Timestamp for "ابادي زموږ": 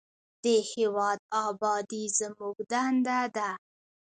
1.45-2.55